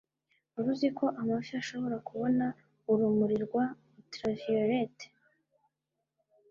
[0.53, 2.45] wari uziko amafi ashobora kubona
[2.91, 3.65] urumuri rwa
[3.99, 4.97] ultraviolet